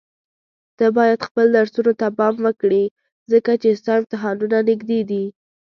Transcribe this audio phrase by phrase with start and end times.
[0.77, 2.83] ته بايد خپل درسونو ته پام وکړي
[3.31, 5.23] ځکه چي ستا امتحانونه نيږدي دي.